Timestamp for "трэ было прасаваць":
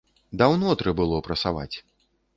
0.81-1.73